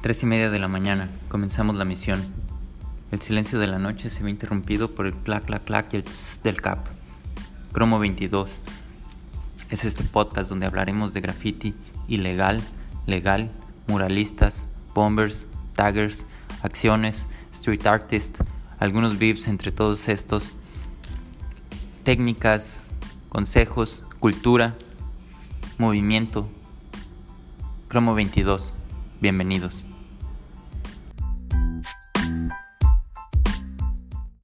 [0.00, 2.24] Tres y media de la mañana, comenzamos la misión.
[3.10, 6.04] El silencio de la noche se ve interrumpido por el clac, clac, clac y el
[6.04, 6.86] tss del cap.
[7.72, 8.60] Cromo 22.
[9.70, 11.74] Es este podcast donde hablaremos de graffiti
[12.06, 12.60] ilegal,
[13.06, 13.50] legal,
[13.88, 16.26] muralistas, bombers, taggers,
[16.62, 18.38] acciones, street artists,
[18.78, 20.54] algunos beefs entre todos estos,
[22.04, 22.86] técnicas,
[23.30, 24.76] consejos, cultura,
[25.76, 26.48] movimiento.
[27.88, 28.74] Cromo 22.
[29.20, 29.87] Bienvenidos.